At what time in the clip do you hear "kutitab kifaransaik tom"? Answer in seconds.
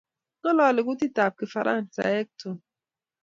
0.87-2.57